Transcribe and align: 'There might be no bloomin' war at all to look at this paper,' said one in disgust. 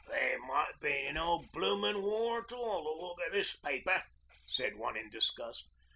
'There 0.07 0.39
might 0.47 0.79
be 0.79 1.11
no 1.11 1.45
bloomin' 1.53 2.01
war 2.01 2.39
at 2.39 2.51
all 2.51 2.83
to 2.97 3.01
look 3.05 3.19
at 3.21 3.31
this 3.33 3.55
paper,' 3.57 4.03
said 4.47 4.75
one 4.75 4.97
in 4.97 5.11
disgust. 5.11 5.67